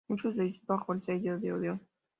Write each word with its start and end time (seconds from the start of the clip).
Muchos 0.07 0.35
de 0.35 0.45
ellos 0.45 0.65
bajo 0.67 0.93
el 0.93 1.01
sello 1.03 1.35
Odeón. 1.35 1.79